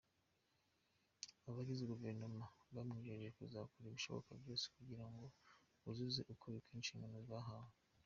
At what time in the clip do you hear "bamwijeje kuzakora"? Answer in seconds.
2.75-3.85